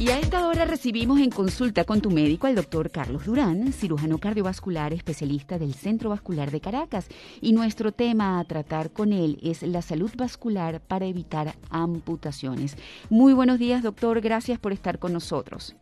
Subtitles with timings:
[0.00, 4.18] Y a esta hora recibimos en consulta con tu médico al doctor Carlos Durán, cirujano
[4.18, 7.08] cardiovascular especialista del Centro Vascular de Caracas.
[7.40, 12.76] Y nuestro tema a tratar con él es la salud vascular para evitar amputaciones.
[13.10, 14.20] Muy buenos días, doctor.
[14.20, 15.74] Gracias por estar con nosotros.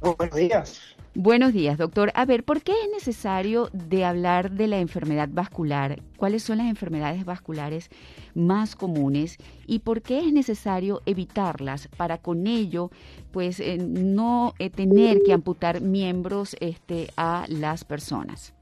[0.00, 0.80] Buenos días.
[1.14, 2.12] Buenos días, doctor.
[2.14, 6.00] A ver, ¿por qué es necesario de hablar de la enfermedad vascular?
[6.16, 7.90] ¿Cuáles son las enfermedades vasculares
[8.34, 12.90] más comunes y por qué es necesario evitarlas para con ello,
[13.32, 18.54] pues, eh, no eh, tener que amputar miembros este, a las personas?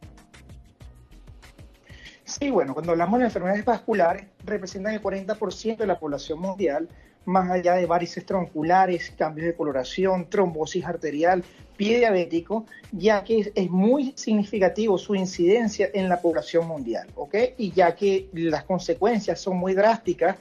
[2.25, 6.89] Sí, bueno, cuando hablamos de enfermedades vasculares, representan el 40% de la población mundial,
[7.29, 11.45] más allá de varices tronculares, cambios de coloración, trombosis arterial,
[11.77, 17.35] pie diabético, ya que es, muy significativo su incidencia en la población mundial, ¿ok?
[17.59, 20.37] Y ya que las consecuencias son muy drásticas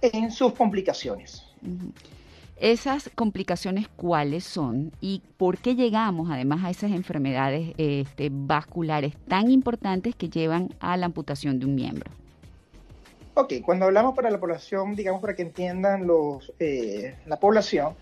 [0.00, 1.44] en sus complicaciones.
[2.56, 9.50] ¿Esas complicaciones cuáles son y por qué llegamos además a esas enfermedades este, vasculares tan
[9.50, 12.21] importantes que llevan a la amputación de un miembro?
[13.34, 17.94] Ok, cuando hablamos para la población, digamos para que entiendan los, eh, la población,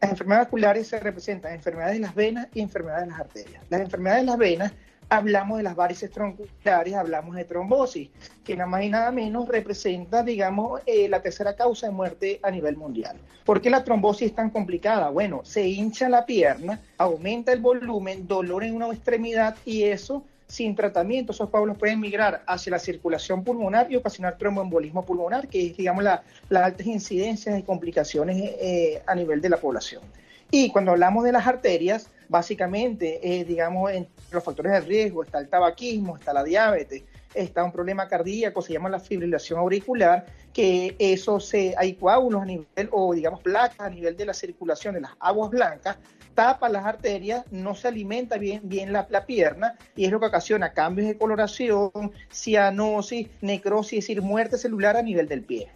[0.00, 3.62] las enfermedades vasculares se representan enfermedades de las venas y enfermedades de las arterias.
[3.70, 4.72] Las enfermedades de las venas
[5.08, 8.10] hablamos de las varices tronculares, hablamos de trombosis,
[8.42, 12.50] que nada más y nada menos representa, digamos, eh, la tercera causa de muerte a
[12.50, 13.18] nivel mundial.
[13.44, 15.10] ¿Por qué la trombosis es tan complicada?
[15.10, 20.76] Bueno, se hincha la pierna, aumenta el volumen, dolor en una extremidad y eso sin
[20.76, 25.76] tratamiento, esos coágulos pueden migrar hacia la circulación pulmonar y ocasionar tromboembolismo pulmonar, que es,
[25.78, 30.02] digamos, las altas incidencias y complicaciones eh, a nivel de la población.
[30.50, 35.38] Y cuando hablamos de las arterias, básicamente, eh, digamos, en los factores de riesgo está
[35.38, 37.02] el tabaquismo, está la diabetes,
[37.34, 42.44] está un problema cardíaco, se llama la fibrilación auricular, que eso se, hay coágulos a
[42.44, 45.98] nivel, o digamos placas a nivel de la circulación de las aguas blancas,
[46.34, 50.72] tapa las arterias, no se alimenta bien, bien la, pierna y es lo que ocasiona
[50.72, 51.90] cambios de coloración,
[52.32, 55.68] cianosis, necrosis, es decir, muerte celular a nivel del pie.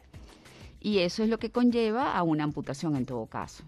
[0.80, 3.64] Y eso es lo que conlleva a una amputación en todo caso.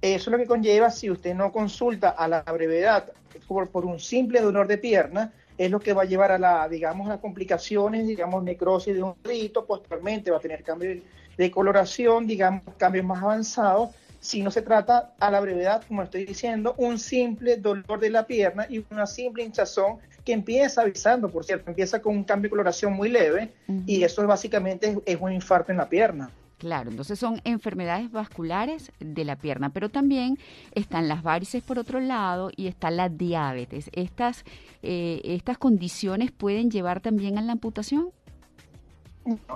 [0.00, 3.12] Eso es lo que conlleva si usted no consulta a la brevedad
[3.46, 6.68] por, por un simple dolor de pierna, es lo que va a llevar a la,
[6.68, 11.02] digamos, a complicaciones, digamos, necrosis de un rito, posteriormente va a tener cambios
[11.36, 13.90] de coloración, digamos, cambios más avanzados
[14.22, 18.24] si no se trata a la brevedad, como estoy diciendo, un simple dolor de la
[18.24, 22.50] pierna y una simple hinchazón que empieza avisando, por cierto, empieza con un cambio de
[22.50, 23.50] coloración muy leve
[23.84, 26.30] y eso básicamente es, un infarto en la pierna.
[26.62, 30.38] Claro, entonces son enfermedades vasculares de la pierna, pero también
[30.76, 33.90] están las varices por otro lado y está la diabetes.
[33.92, 34.44] ¿Estas,
[34.80, 38.10] eh, estas condiciones pueden llevar también a la amputación?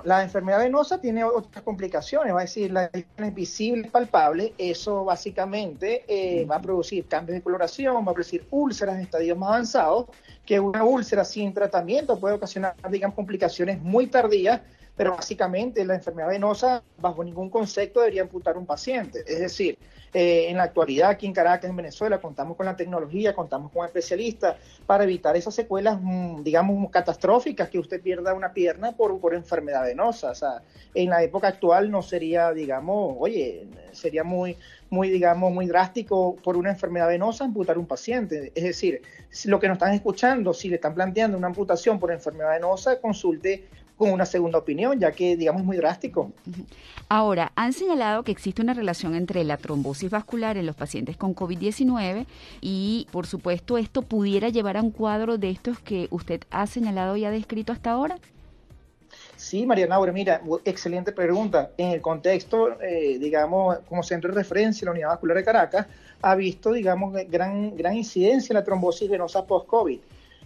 [0.03, 6.03] La enfermedad venosa tiene otras complicaciones, va a decir, la es visible, palpable, eso básicamente
[6.09, 10.07] eh, va a producir cambios de coloración, va a producir úlceras en estadios más avanzados,
[10.45, 14.59] que una úlcera sin tratamiento puede ocasionar, digamos, complicaciones muy tardías
[14.97, 19.23] pero básicamente la enfermedad venosa bajo ningún concepto debería amputar un paciente.
[19.27, 19.77] Es decir,
[20.11, 23.85] eh, en la actualidad aquí en Caracas, en Venezuela, contamos con la tecnología, contamos con
[23.85, 24.55] especialistas
[24.87, 29.83] para evitar esas secuelas, mm, digamos, catastróficas, que usted pierda una pierna por, por enfermedad
[29.83, 30.31] venosa.
[30.31, 30.63] O sea,
[30.95, 34.57] en la época actual no sería, digamos, oye, sería muy,
[34.89, 38.51] muy, digamos, muy drástico por una enfermedad venosa amputar un paciente.
[38.55, 39.01] Es decir,
[39.45, 43.65] lo que nos están escuchando, si le están planteando una amputación por enfermedad venosa, consulte
[43.97, 46.31] con una segunda opinión, ya que, digamos, muy drástico.
[47.09, 51.35] Ahora, han señalado que existe una relación entre la trombosis vascular en los pacientes con
[51.35, 52.27] COVID-19
[52.61, 57.17] y, por supuesto, esto pudiera llevar a un cuadro de estos que usted ha señalado
[57.17, 58.19] y ha descrito hasta ahora.
[59.37, 61.69] Sí, María Laura, mira, excelente pregunta.
[61.77, 65.85] En el contexto, eh, digamos, como centro de referencia, la Unidad Vascular de Caracas
[66.23, 69.99] ha visto, digamos, gran, gran incidencia en la trombosis venosa post-COVID.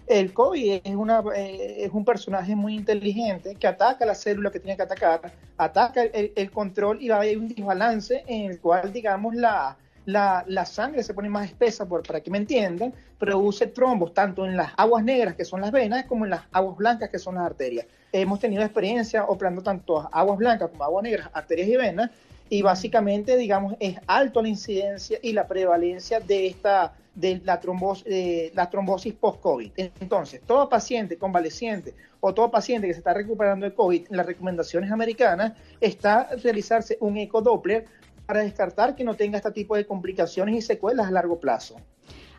[0.07, 4.59] El COVID es, una, eh, es un personaje muy inteligente que ataca la célula que
[4.59, 9.77] tiene que atacar, ataca el, control y haber un desbalance en el cual, digamos, la,
[10.05, 14.57] la, sangre se pone más espesa, por, para que me entiendan, produce trombos tanto en
[14.57, 17.45] las aguas negras, que son las venas, como en las aguas blancas, que son las
[17.45, 17.85] arterias.
[18.11, 22.09] Hemos tenido experiencia operando tanto aguas blancas como aguas negras, arterias y venas,
[22.49, 28.53] y básicamente, digamos, es alto la incidencia y la prevalencia de esta de la trombosis,
[28.53, 29.71] la trombosis post-COVID.
[29.75, 34.91] Entonces, todo paciente convaleciente o todo paciente que se está recuperando de COVID, las recomendaciones
[34.91, 37.85] americanas está realizarse un ecodoppler
[38.31, 41.75] para descartar que no tenga este tipo de complicaciones y secuelas a largo plazo.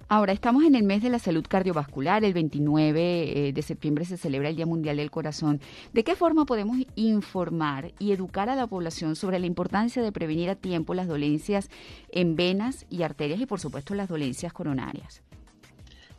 [0.09, 4.17] Ahora, estamos en el mes de la salud cardiovascular, el 29 eh, de septiembre se
[4.17, 5.61] celebra el Día Mundial del Corazón.
[5.93, 10.49] ¿De qué forma podemos informar y educar a la población sobre la importancia de prevenir
[10.49, 11.69] a tiempo las dolencias
[12.11, 15.21] en venas y arterias y, por supuesto, las dolencias coronarias?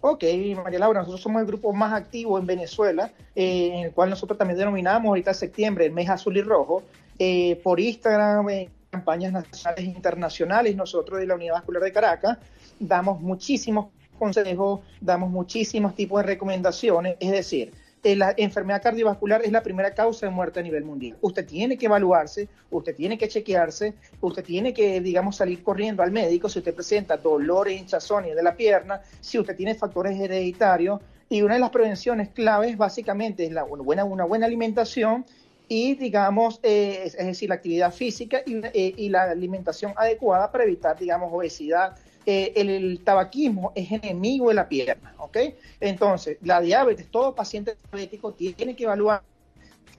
[0.01, 0.23] Ok,
[0.63, 4.37] María Laura, nosotros somos el grupo más activo en Venezuela, eh, en el cual nosotros
[4.37, 6.83] también denominamos ahorita septiembre el mes azul y rojo,
[7.17, 8.47] eh, por Instagram,
[8.93, 12.37] campañas nacionales e internacionales, nosotros de la Unidad Vascular de Caracas,
[12.79, 13.87] damos muchísimos
[14.19, 17.73] consejos, damos muchísimos tipos de recomendaciones, es decir,
[18.03, 21.17] eh, la enfermedad cardiovascular es la primera causa de muerte a nivel mundial.
[21.21, 26.11] Usted tiene que evaluarse, usted tiene que chequearse, usted tiene que, digamos, salir corriendo al
[26.11, 30.99] médico si usted presenta dolores, hinchazones de la pierna, si usted tiene factores hereditarios.
[31.29, 35.25] Y una de las prevenciones claves básicamente es la, una, buena, una buena alimentación
[35.73, 40.65] y, digamos, eh, es, decir, la actividad física y, eh, y la alimentación adecuada para
[40.65, 41.97] evitar, digamos, obesidad,
[42.27, 45.37] eh, el, tabaquismo es enemigo de la pierna, ¿ok?
[45.79, 49.23] Entonces, la diabetes, todo paciente diabético tiene que evaluar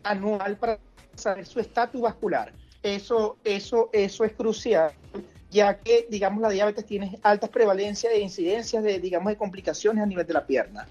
[0.04, 0.78] anual para
[1.16, 2.52] saber su estatus vascular.
[2.80, 4.92] Eso, eso, eso es crucial,
[5.50, 10.06] ya que, digamos, la diabetes tiene altas prevalencias de incidencias de, digamos, de complicaciones a
[10.06, 10.86] nivel de la pierna.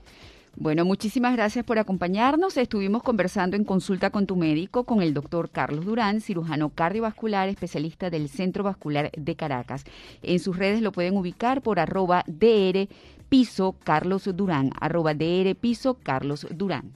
[0.64, 2.56] Bueno, muchísimas gracias por acompañarnos.
[2.56, 8.10] Estuvimos conversando en consulta con tu médico con el doctor Carlos Durán, cirujano cardiovascular, especialista
[8.10, 9.84] del Centro Vascular de Caracas.
[10.22, 12.88] En sus redes lo pueden ubicar por arroba DR
[13.28, 16.94] piso Carlos Durán, arroba DR piso Carlos Durán.